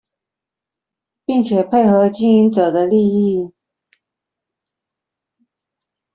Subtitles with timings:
[1.27, 3.53] 並且配合經營者的利益